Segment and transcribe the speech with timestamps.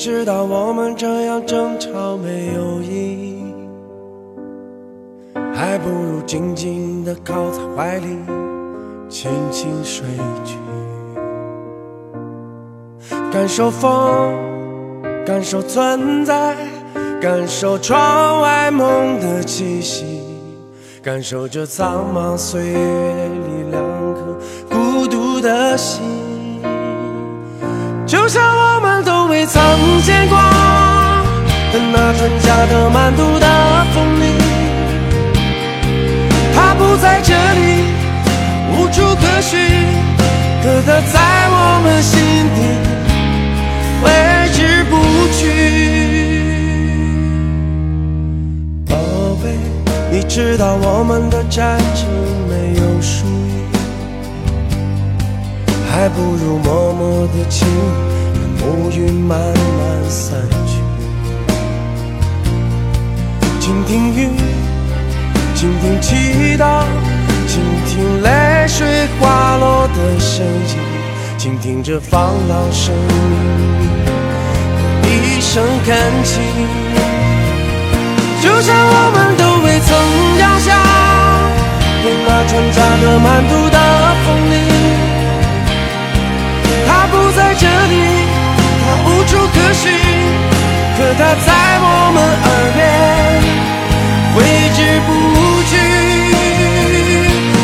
[0.00, 3.44] 知道我们这样争吵没有意义，
[5.54, 8.06] 还不如静静地靠在怀里，
[9.10, 10.06] 轻轻睡
[10.42, 10.56] 去，
[13.30, 14.34] 感受风，
[15.26, 16.56] 感受存在，
[17.20, 20.22] 感受窗外梦的气息，
[21.02, 23.82] 感受这苍茫岁月里两
[24.14, 24.38] 颗
[24.70, 26.00] 孤独的心。
[28.06, 28.42] 就像
[29.40, 29.62] 未曾
[30.02, 30.36] 见过
[31.72, 33.46] 的那春夏的满肚的
[33.94, 34.24] 风里，
[36.54, 37.86] 它不在这里，
[38.76, 39.58] 无处可寻，
[40.62, 42.20] 可它在我们心
[42.54, 42.60] 底
[44.02, 44.04] 挥
[44.52, 44.92] 之不
[45.32, 45.40] 去。
[48.90, 48.92] 宝
[49.42, 49.44] 贝，
[50.12, 52.04] 你知道我们的战争
[52.46, 53.56] 没有输赢。
[55.90, 57.66] 还不如默默的亲，
[58.62, 60.80] 乌云慢慢散去。
[63.58, 64.28] 倾听雨，
[65.54, 66.84] 倾听祈祷，
[67.46, 70.78] 倾听泪水滑落的声音，
[71.38, 72.94] 倾听这放浪声
[75.02, 76.40] 里的一声恳请。
[78.42, 79.88] 就像我们都未曾
[80.38, 80.68] 掉下
[82.02, 83.76] 对那穿插的满肚的
[84.24, 84.69] 风里。
[89.70, 89.86] 可寻，
[90.98, 91.48] 可它在
[91.78, 92.82] 我们耳边
[94.34, 94.36] 挥
[94.74, 95.08] 之不
[95.70, 95.72] 去。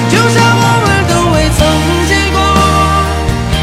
[0.09, 1.59] 就像我们都未曾
[2.07, 2.39] 见过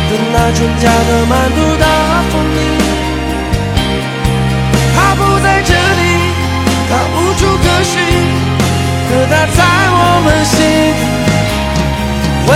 [0.10, 1.86] 的那春假的满肚的
[2.34, 2.60] 风里，
[4.94, 6.04] 它不在这里，
[6.90, 7.96] 它无处可寻，
[9.08, 10.60] 可它在我们心
[12.46, 12.52] 底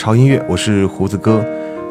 [0.00, 1.44] 潮音乐，我是胡子哥，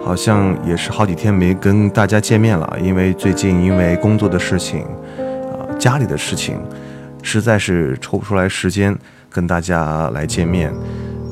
[0.03, 4.81] 好像也是好几天没跟大家见面了，因为最近因为工作的事情，
[5.19, 6.59] 啊、家里的事情，
[7.21, 8.97] 实在是抽不出来时间
[9.29, 10.73] 跟大家来见面。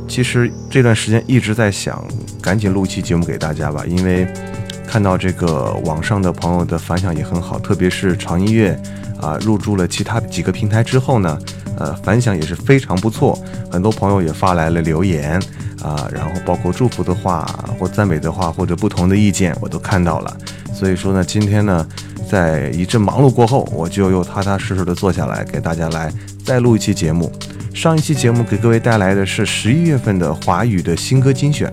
[0.08, 2.00] 其实这段时间一直在想，
[2.44, 4.32] 赶紧录一期节目给大家吧，因为
[4.88, 8.80] 看到这个网上的朋友的反响也很好，特别是潮音乐
[9.20, 11.40] 啊入驻了其他几个平台之后呢，
[11.80, 13.36] 呃，反响也是非常不错，
[13.72, 15.42] 很多朋友也发来了留言
[15.82, 17.46] 啊，然后包括祝福的话
[17.80, 20.38] 或赞美的话或者不同的意见，我都看到了。
[20.74, 21.88] 所以说呢，今天呢，
[22.30, 26.12] 在一阵忙碌过后，我就又踏踏实实的坐下来，给大家来
[26.46, 27.32] 再录一期节目。
[27.74, 31.72] 上一期节目给各位带来的是十一月份的华语的新歌精选，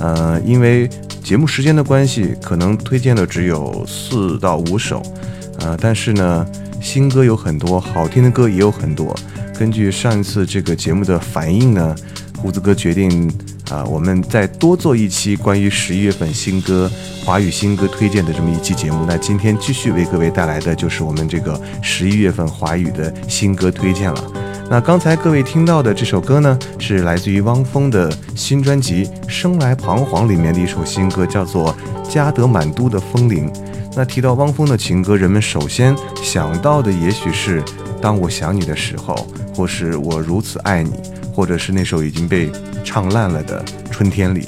[0.00, 0.88] 呃，因为
[1.22, 5.00] 节目时间的关系，可能推荐的只有四到五首，
[5.60, 6.44] 呃，但是呢，
[6.80, 9.16] 新歌有很多，好听的歌也有很多。
[9.56, 11.94] 根据上一次这个节目的反应呢，
[12.46, 13.28] 胡子哥决定
[13.72, 16.88] 啊，我们再多做一期关于十一月份新歌、
[17.24, 19.04] 华语新歌推荐的这么一期节目。
[19.04, 24.32] 那今天继续为各位带来的就是我们这个十一月份华语的新歌推荐了。
[24.70, 31.74] 那刚才各位听到的这首歌呢，是来自于汪峰的新专辑《生来彷徨》里面的一首新歌，叫做
[32.08, 33.50] 《加德满都的风铃》。
[33.96, 37.60] 那提到汪峰的情歌，人们首先想到的也许是
[38.00, 39.16] 《当我想你的时候》，
[39.56, 40.92] 或是我如此爱你，
[41.36, 42.50] 或者是那首已经被
[42.82, 44.40] 唱烂了的《春天里》，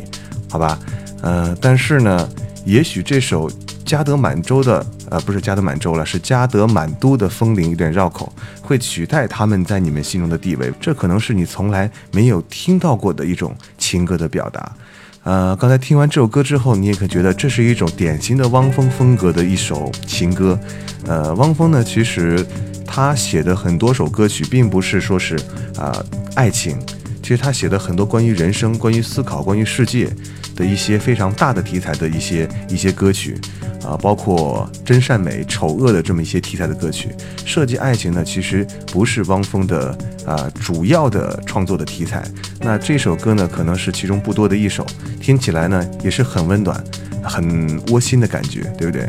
[0.50, 0.78] 好吧？
[1.20, 2.26] 呃，但是呢，
[2.64, 3.50] 也许这首。
[3.84, 8.30] 加德满洲的，呃，不是加德满洲了，是加德满都的风铃有点绕口，
[8.60, 10.70] 会取代他们在你们心中的地位。
[10.78, 14.76] 这可能是你从来没有听到过的一种情歌的表达。
[15.22, 20.60] 呃，刚才听完这首歌之后，你也可觉得这是一种典型的汪峰风格的一首情歌。
[21.06, 22.46] 呃，汪峰呢，其实
[22.90, 25.36] 他写的很多首歌曲，并不是说是
[25.76, 26.04] 啊
[26.34, 26.76] 爱情，
[27.22, 30.10] 其实他写的很多关于人生、关于思考、关于世界
[30.56, 33.38] 的一些非常大的题材的一些一些歌曲。
[33.84, 37.08] 啊，包括真善美、丑恶的这么一些题材的歌曲，
[37.46, 39.96] 涉及爱情呢，其实不是汪峰的
[40.26, 42.22] 啊主要的创作的题材。
[42.60, 44.84] 那这首歌呢，可能是其中不多的一首，
[45.20, 46.84] 听起来呢也是很温暖、
[47.22, 49.08] 很窝心的感觉，对不对？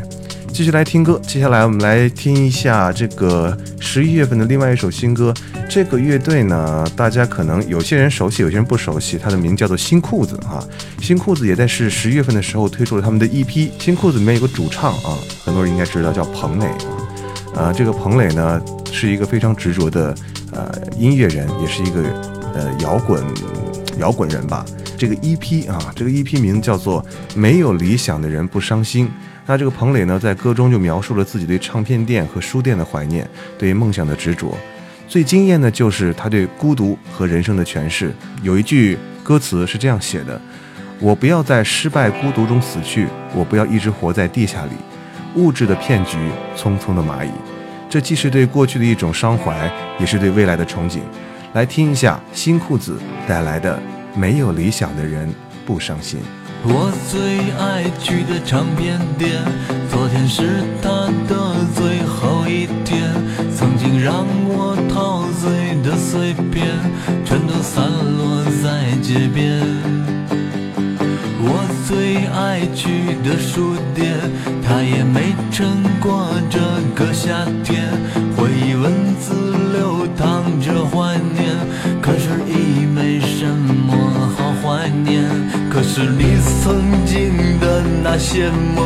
[0.52, 5.32] 继续来听歌，接下来我们来听一下这个十一月份的另外一首新歌。
[5.68, 9.16] 这个乐队呢，大家可能有些人熟悉，有些人不熟悉。
[9.16, 10.62] 它的名叫做新裤子啊，
[11.00, 13.70] 新裤子也在是十一月份的时候推出了他们的 EP。
[13.78, 17.62] 新裤子里面有个主唱啊，很多人应该知道叫彭磊啊。
[17.62, 18.60] 啊，这个彭磊呢
[18.92, 20.14] 是一个非常执着的
[20.52, 22.02] 呃音乐人，也是一个
[22.54, 23.22] 呃摇滚
[23.98, 24.64] 摇滚人吧。
[24.98, 27.02] 这个 EP 啊，这个 EP 名叫做
[27.34, 29.06] 《没有理想的人不伤心》。
[29.50, 34.56] 那这个彭磊呢，在歌中就描述了自己对唱片店和书店的怀念，对梦想的执着。
[35.08, 38.14] 最惊艳的就是他对孤独和人生的诠释。
[38.44, 40.40] 有一句歌词是这样写的
[41.02, 44.70] ：“我不要在失败孤独中死去，我不要一直活在地下里，
[45.34, 46.16] 物质的骗局，
[46.56, 47.30] 匆匆的蚂蚁。”
[47.90, 49.68] 这既是对过去的一种伤怀，
[49.98, 51.00] 也是对未来的憧憬。
[51.54, 53.76] 来听一下新裤子带来的
[54.16, 55.28] 《没有理想的人
[55.66, 56.20] 不伤心》。
[56.62, 59.42] 我最爱去的唱片店，
[59.90, 63.10] 昨天是他的最后一天。
[63.56, 66.68] 曾经让我陶醉的碎片，
[67.24, 69.60] 全都散落在街边。
[71.42, 74.14] 我最爱去的书店，
[74.62, 76.60] 他也没撑过这
[76.94, 77.88] 个夏天。
[78.36, 79.32] 回忆文字
[80.20, 81.56] 藏着怀念，
[82.02, 83.94] 可是已没什么
[84.36, 85.24] 好怀念。
[85.70, 88.84] 可是你曾经的那些梦，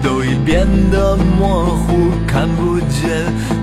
[0.00, 3.10] 都已变得模糊，看不见。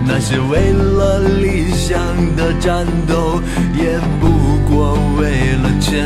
[0.06, 1.98] 那些为了理想
[2.36, 3.42] 的战斗，
[3.78, 4.28] 也不
[4.70, 6.06] 过为了钱。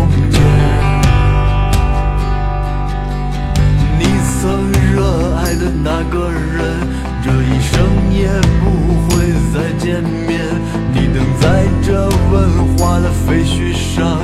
[4.41, 6.81] 曾热爱的那个人，
[7.23, 8.27] 这一生也
[8.59, 8.65] 不
[9.05, 10.41] 会再见面。
[10.91, 14.17] 你等在这文化的废墟上，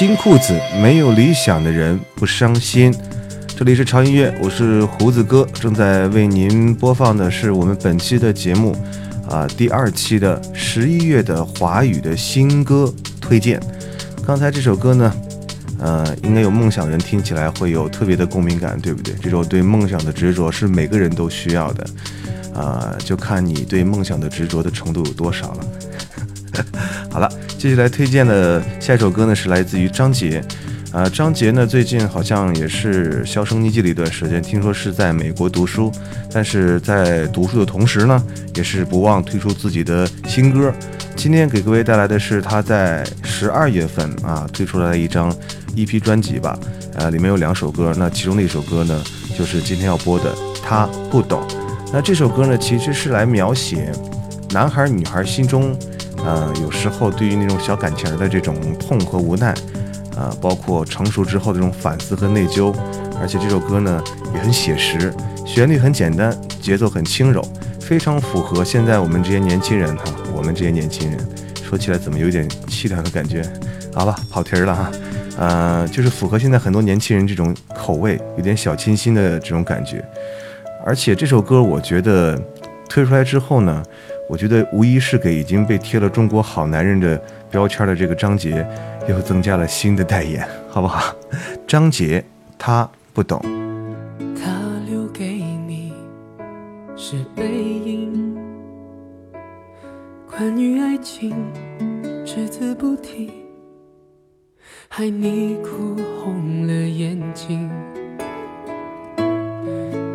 [0.00, 2.90] 新裤子，没有理想的人不伤心。
[3.54, 8.74] 这里是潮音乐，我是胡子哥，正在为您播放的是我们本期的节目，
[9.28, 12.90] 啊，第二期的十一月的华语的新歌
[13.20, 13.60] 推荐。
[14.26, 15.14] 刚才这首歌呢，
[15.78, 19.14] 呃，应该有梦想的人听起来会有特别的共鸣感，对不对？
[19.20, 21.86] 这种对梦想的执着是每个人都需要的，
[22.54, 25.66] 啊、就看你对梦想的执着的程度有多少了。
[27.10, 27.28] 好了，
[27.58, 30.42] 接下来推荐的下一首歌呢是来自于张杰，
[30.92, 35.90] 啊、张杰呢最近好像也是销声匿迹了一段时间，听说是在美国读书，
[36.32, 38.22] 但是在读书的同时呢，
[38.54, 40.72] 也是不忘推出自己的新歌。
[41.16, 45.34] 今天给各位带来的是他在十二月份啊推出来的一张
[45.76, 46.58] EP 专辑吧，
[46.94, 49.02] 呃，里面有两首歌，那其中的一首歌呢
[49.36, 51.40] 就是今天要播的《他不懂》。
[51.92, 53.92] 那这首歌呢其实是来描写
[54.50, 55.76] 男孩女孩心中。
[56.24, 59.54] 呃，有时候对于那种小感情的这种痛和无奈，
[60.16, 62.74] 呃，包括成熟之后的这种反思和内疚，
[63.20, 64.02] 而且这首歌呢
[64.34, 65.12] 也很写实，
[65.46, 67.42] 旋律很简单，节奏很轻柔，
[67.80, 71.18] 非常符合现在我们这些年轻人哈，我们这些年轻人
[71.64, 73.42] 说起来怎么有点凄凉的感觉？
[73.94, 74.90] 好吧，跑题儿了哈，
[75.38, 80.04] 呃，就是符合现在很多年轻人这种口味，有点小清新的这种感觉，
[80.84, 82.40] 而且这首歌我觉得
[82.88, 83.82] 推出来之后呢。
[84.30, 87.20] 我觉得无疑是给已经被贴了“中国好男人”的
[87.50, 88.64] 标签的这个张杰，
[89.08, 91.12] 又增加了新的代言，好不好？
[91.66, 92.24] 张杰，
[92.56, 93.42] 他不懂。
[94.36, 94.52] 他
[94.88, 95.26] 留给
[95.66, 95.92] 你
[96.96, 98.38] 是背影，
[100.30, 101.34] 关于爱情
[102.24, 103.32] 只字不提，
[104.88, 107.68] 害你哭红了眼睛。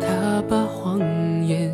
[0.00, 0.85] 他把谎言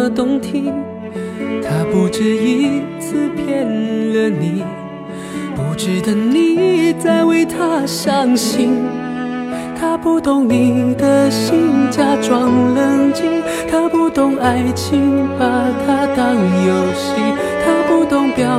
[0.00, 0.72] 么动听，
[1.62, 4.64] 他不止一次骗了你，
[5.54, 8.78] 不值得你再为他伤心。
[9.78, 13.26] 他不懂你的心，假装冷静；
[13.70, 15.44] 他不懂爱情，把
[15.84, 17.20] 它当游戏；
[17.62, 18.58] 他不懂表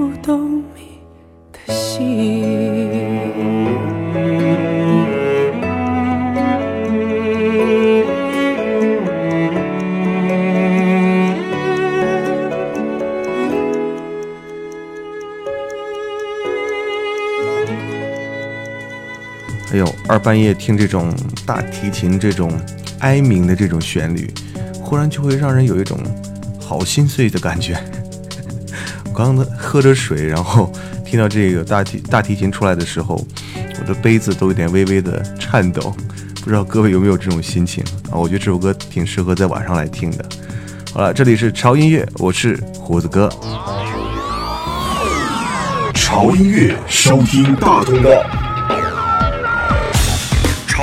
[0.00, 0.98] 不懂你
[1.52, 2.42] 的心。
[19.70, 22.50] 哎呦，二半夜听这种大提琴这种
[23.00, 24.32] 哀鸣的这种旋律，
[24.82, 25.98] 忽然就会让人有一种
[26.58, 27.78] 好心碎的感觉。
[29.10, 30.72] 我刚刚喝着水，然后
[31.04, 33.22] 听到这个大提大提琴出来的时候，
[33.80, 35.94] 我的杯子都有点微微的颤抖。
[36.42, 38.14] 不知道各位有没有这种心情啊？
[38.14, 40.24] 我觉得这首歌挺适合在晚上来听的。
[40.94, 43.28] 好了，这里是潮音乐，我是胡子哥。
[45.92, 48.39] 潮音乐收听大通道。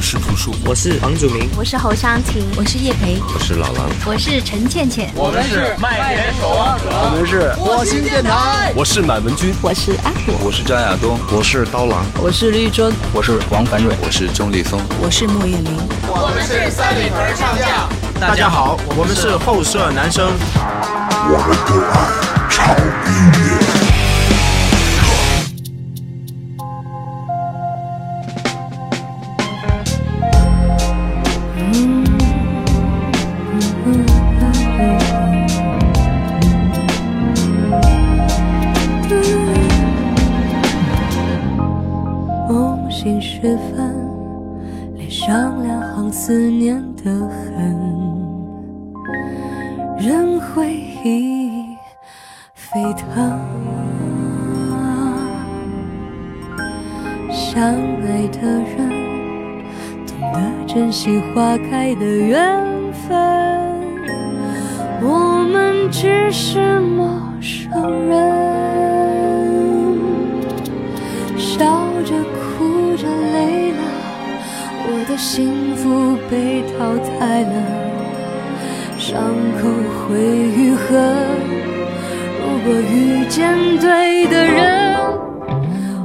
[0.00, 15.76] 我是朴树，我是房祖名，我是侯湘婷，我是叶培，我是老狼，我是陈倩倩，我们是麦田守望者，我们是火星电台，我是满文军，我是阿虎，我是张亚东，我是刀郎，我是绿洲，我是王凡瑞，我是钟立松，我是莫艳玲，
[16.08, 17.86] 我们是三里屯唱将。
[18.18, 20.32] 大家好，我们是后舍男生，
[21.28, 22.72] 我们都爱超
[23.04, 23.49] 音
[46.30, 47.76] 思念的痕，
[49.98, 50.72] 任回
[51.04, 51.50] 忆
[52.54, 53.36] 沸腾。
[57.32, 58.78] 相爱的人，
[60.06, 60.38] 懂得
[60.72, 63.10] 珍惜花开的缘分，
[65.02, 68.14] 我们只是陌生人，
[71.36, 71.66] 笑
[72.04, 73.49] 着哭着累了，我
[75.10, 77.52] 的幸福被淘汰了，
[78.96, 79.20] 伤
[79.60, 79.68] 口
[80.06, 80.86] 会愈合。
[82.38, 84.96] 如果遇见对的人，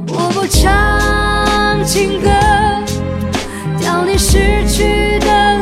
[0.08, 2.28] 我不唱情歌，
[3.80, 5.55] 悼念失去的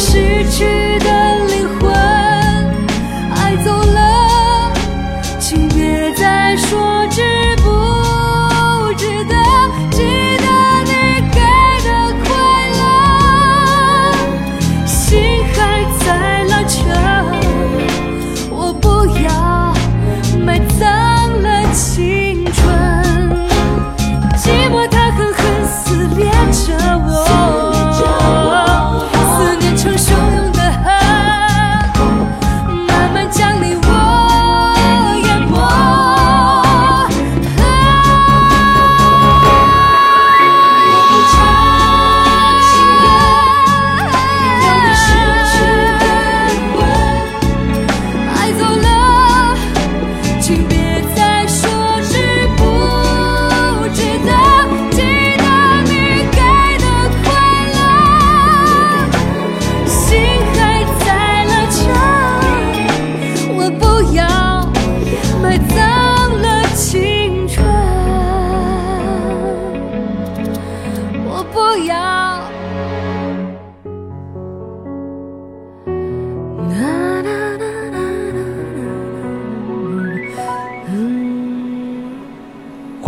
[0.00, 0.16] 失
[0.50, 0.79] 去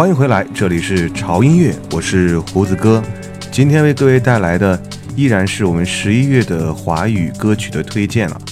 [0.03, 3.01] 欢迎回来，这里是潮音乐，我是胡子哥。
[3.53, 4.77] 今天为各位带来的
[5.15, 8.43] 依然是我们十一月的华语歌曲的推荐了。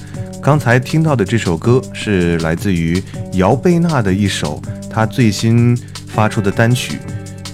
[0.41, 6.99] 刚才听到的这首歌是来自于姚贝娜的一首她最新发出的单曲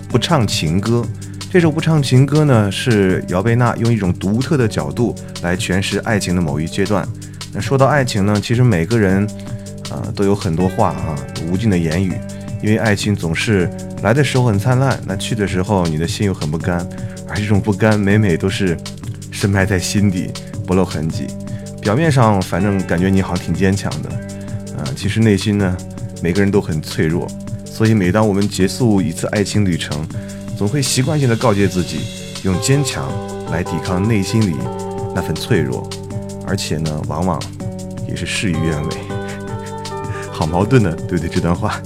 [0.11, 1.03] 《不唱情歌》。
[1.51, 7.09] 这首《不唱情歌》呢，是姚贝娜用一种独特的角度来诠释爱情的某一阶段。
[7.51, 9.27] 那说到爱情呢，其实每个人，
[9.89, 11.17] 呃，都有很多话啊，
[11.51, 12.13] 无尽的言语。
[12.63, 13.71] 因为爱情总是
[14.03, 16.87] 来的时候很灿烂，那去的时候你的心又很不甘，
[17.29, 18.77] 而这种不甘每每都是
[19.33, 20.31] 深埋在心底，
[20.67, 21.27] 不露痕迹。
[21.81, 24.11] 表面上反正感觉你好像挺坚强的，
[24.77, 25.77] 啊、其实内心呢，
[26.23, 27.27] 每个人都很脆弱。
[27.65, 30.07] 所以每当我们结束一次爱情旅程，
[30.57, 31.99] 总会习惯性的告诫自己，
[32.43, 33.09] 用坚强
[33.51, 34.55] 来抵抗内心里
[35.15, 35.89] 那份脆弱，
[36.47, 37.41] 而且呢，往往
[38.09, 38.97] 也是事与愿违。
[40.31, 41.29] 好矛盾的，对不对？
[41.29, 41.81] 这段话。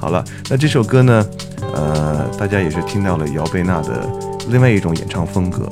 [0.00, 1.26] 好了，那这首歌呢，
[1.74, 4.08] 呃，大家也是听到了姚贝娜的
[4.48, 5.68] 另外一种演唱风格。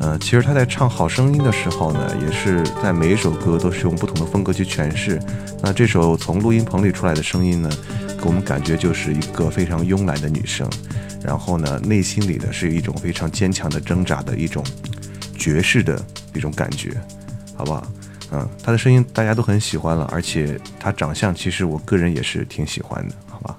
[0.00, 5.20] 呃，其实她在唱《好声音》的时候呢，也是在每一首歌都是用不同的风格去诠释。
[5.62, 7.70] 那这首从录音棚里出来的声音呢，
[8.18, 10.66] 给我们感觉就是一个非常慵懒的女生，
[11.22, 14.64] 然后呢，内心里的是一种非常坚强的挣扎的一种
[15.36, 16.02] 爵士的
[16.34, 16.92] 一种感觉，
[17.54, 17.86] 好不好？
[18.32, 23.14] 嗯，她的声音大家都很喜欢了，而且她长相其实我个人也是挺喜欢的，
[23.46, 23.56] 好吧？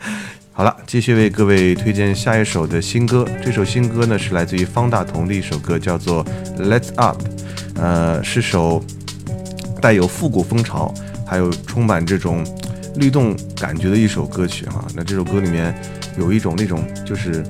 [0.52, 3.26] 好了，继续为各位推荐下一首的新歌。
[3.42, 6.24] 这首新歌呢是来自于方大同的一首歌，叫做
[6.58, 7.22] 《Let's Up》，
[7.76, 8.84] 呃，是首
[9.80, 10.92] 带有复古风潮，
[11.26, 12.44] 还有充满这种
[12.96, 14.84] 律动感觉的一首歌曲哈。
[14.94, 15.74] 那这首歌里面
[16.18, 17.42] 有一种那种就是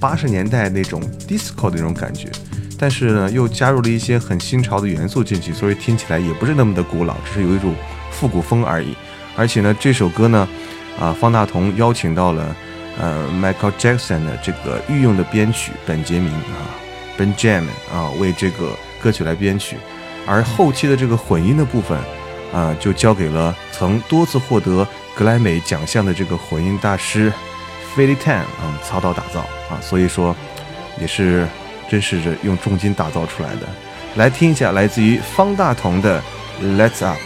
[0.00, 2.28] 八十年代那种 disco 的那种感觉，
[2.76, 7.72] 但是呢又加入了一些很新潮的元素进去，所以听起来也不是那么的古老，只是有一种
[8.10, 8.96] 复古风而已。
[9.36, 10.48] 而且呢，这首歌呢。
[11.00, 12.54] 啊，方大同邀请到了
[13.00, 16.68] 呃 Michael Jackson 的这个御用的编曲本杰明啊
[17.18, 19.78] ，Benjamin 啊为这个歌曲来编曲，
[20.26, 21.98] 而后期的这个混音的部分
[22.52, 27.32] 啊就交给了曾多次获得格莱美奖项的这个混音大师
[27.96, 29.40] Philly Tan 嗯操刀打造
[29.70, 30.36] 啊，所以说
[31.00, 31.48] 也是
[31.88, 33.60] 真是用重金打造出来的。
[34.16, 36.22] 来听一下来自于方大同的
[36.62, 37.18] Let's Up。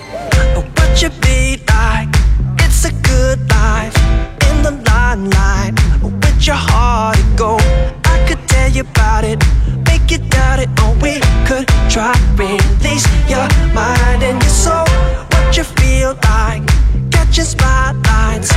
[6.02, 7.56] With your heart to go.
[8.04, 9.42] I could tell you about it,
[9.86, 14.86] make you doubt it, or we could try release your mind and your soul.
[15.32, 16.62] What you feel like?
[17.10, 18.52] Catching spotlights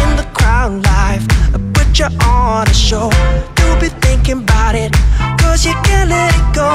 [0.00, 1.26] in the crowd life,
[1.74, 3.10] put you on a show.
[3.58, 4.92] You'll be thinking about it,
[5.40, 6.72] cause you can't let it go.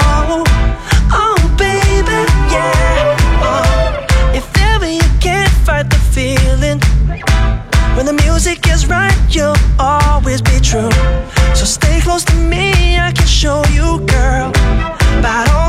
[1.11, 2.19] Oh, baby,
[2.53, 3.17] yeah.
[3.41, 4.33] Oh.
[4.33, 6.79] If ever you can't fight the feeling
[7.99, 10.89] When the music is right, you'll always be true.
[11.53, 14.51] So stay close to me, I can show you, girl.
[15.19, 15.68] About all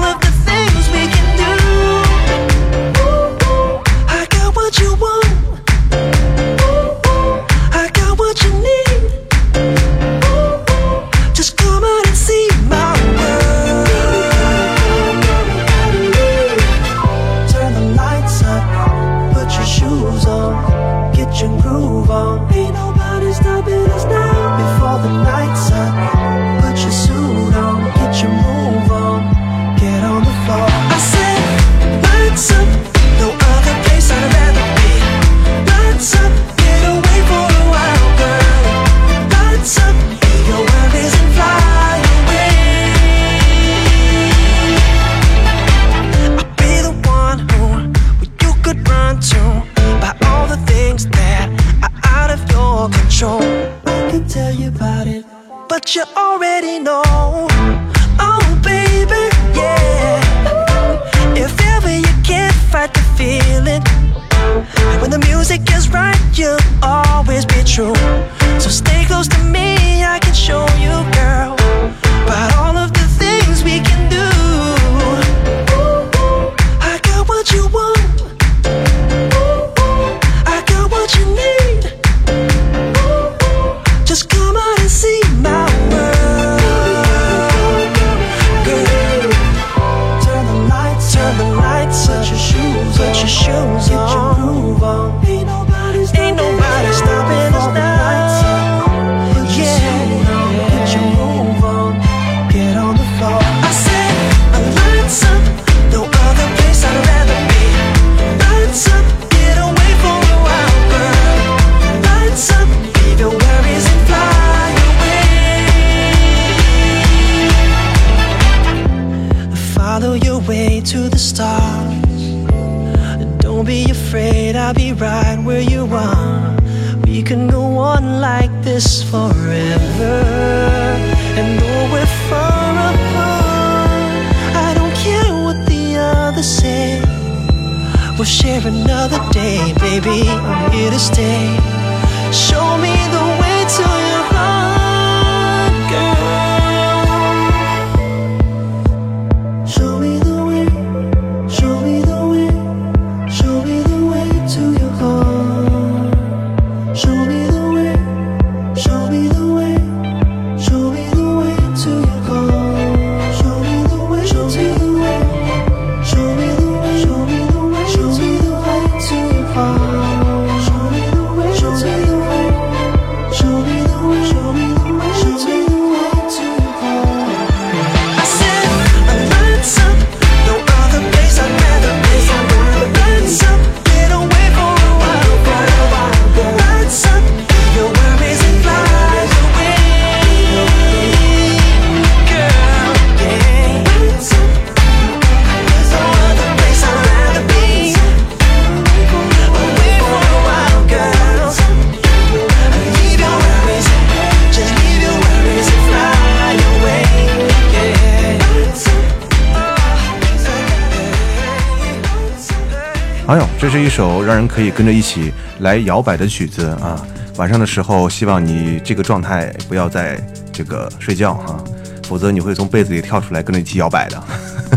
[213.30, 217.00] 哎呦，这是一首让人可以跟着一起来摇摆的曲子啊！
[217.36, 220.20] 晚上的时候，希望你这个状态不要在
[220.52, 221.62] 这个睡觉哈、
[222.08, 224.20] 否则你会从被子里跳出来跟着一起摇摆的。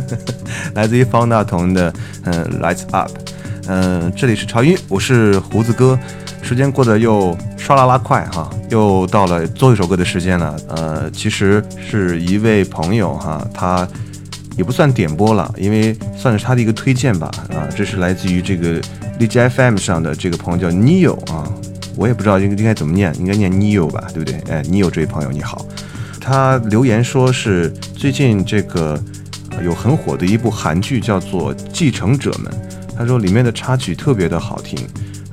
[0.76, 1.92] 来自于方大同的
[2.26, 3.10] 嗯、Lights Up，
[3.70, 5.98] 嗯、这里是潮音，我是胡子哥。
[6.44, 10.56] 时间过得又唰啦啦快哈，又到了最后一首歌的时间了。
[10.68, 13.88] 呃，其实是一位朋友哈，他
[14.58, 17.30] 也不算点播了，因为算是他的一个推荐吧。
[17.50, 18.82] 啊，这是来自于这个
[19.20, 21.52] 荔枝 FM 上的这个朋友叫 Neo 啊，
[21.96, 24.40] 我也不知道应应该怎么念，应该念 Neo 吧，对不对？
[24.52, 25.66] 哎，Neo 这位朋友你好，
[26.20, 29.02] 他留言说是最近这个
[29.64, 32.52] 有很火的一部韩剧叫做《继承者们》，
[32.98, 34.78] 他说里面的插曲特别的好听。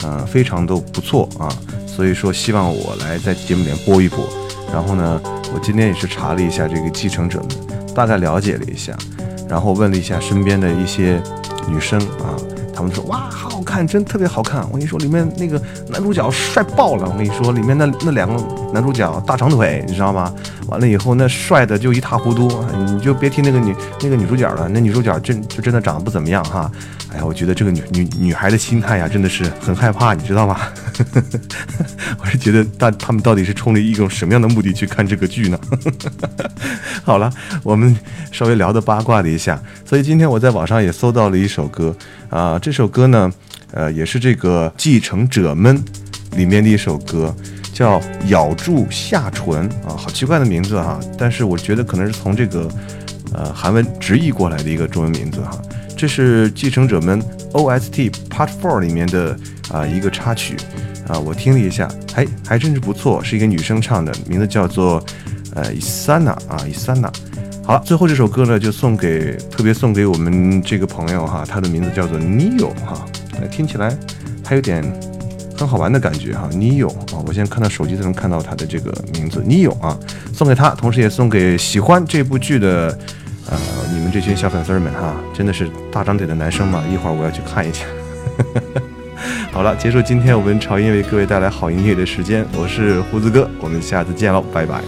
[0.03, 1.47] 呃，非常的不错啊，
[1.87, 4.27] 所以说希望我来在节目里面播一播。
[4.73, 5.21] 然后呢，
[5.53, 7.49] 我今天也是查了一下这个继承者们，
[7.95, 8.97] 大概了解了一下，
[9.49, 11.23] 然后问了一下身边的一些
[11.69, 12.37] 女生啊，
[12.75, 14.63] 她们说哇，好好看，真特别好看。
[14.69, 17.09] 我跟你说，里面那个男主角帅爆了。
[17.09, 20.33] 我跟你说，里面那那两个男主角大长腿，你知道吗？
[20.67, 22.49] 完了以后那帅的就一塌糊涂，
[22.87, 26.71] 你就别提那个女那个女主角了，那女主角真就真的长得不怎么样哈。
[27.13, 30.61] 哎呀，我觉得这个女女女孩的心态呀，真的是很害怕，你知道吗？
[32.21, 35.59] 我是觉得大他们到底是冲着一种什么样的目的去看这个剧呢？
[37.03, 37.33] 好了，
[37.65, 37.97] 我们
[38.31, 41.95] 稍微聊的八卦了一下，所以今天我在网上也搜到了一首歌
[42.29, 43.33] 啊，这首歌呢，
[43.73, 45.83] 呃，也是这个继承者们
[46.37, 47.35] 里面的一首歌，
[47.73, 52.69] 叫咬住下唇啊，好奇怪的名字哈，但是我觉得可能是从这个
[53.33, 55.61] 呃韩文直译过来的一个中文名字哈。
[56.01, 59.37] 这是继承者们 OST Part Four 里面的
[59.71, 60.57] 啊一个插曲
[61.07, 65.05] 啊，我听了一下，还还真是不错，是一个女生唱的，名字叫做
[65.55, 67.13] 呃 Isana 啊 Isana。
[67.63, 73.05] 好了，最后这首歌呢就送给特别送给我们这个朋友哈，他的名字叫做 Neo 哈，
[73.51, 73.95] 听起来
[74.43, 74.83] 还有点
[75.55, 79.99] 很好玩的感觉哈，Neo 啊，我现在看到手机才能看到他的这个名字 Neo 啊，
[80.33, 82.99] 送给他，同时也送给喜欢这部剧的。
[83.51, 83.59] 呃，
[83.93, 86.83] 你们这群小粉丝们哈，真的是大长腿的男生嘛？
[86.93, 87.85] 一会儿我要去看一下。
[89.53, 94.81] 好了，结束今天我们潮音为各位带来好音乐的时间，我是胡子哥，我们下次见喽，拜拜。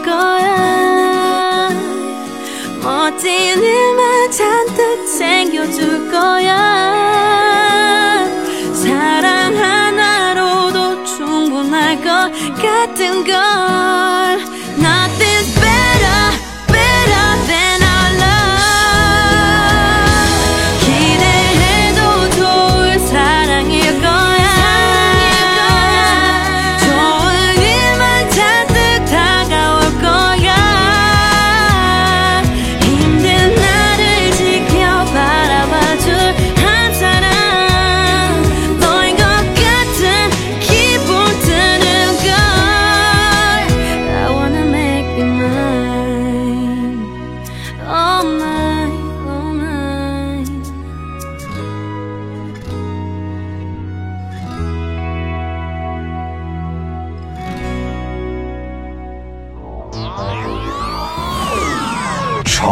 [0.02, 1.70] 거야.
[2.82, 6.54] 멋진 일만 잔뜩 챙겨줄 거야.
[8.74, 12.32] 사랑 하나로도 충분할 것
[12.62, 13.53] 같은 걸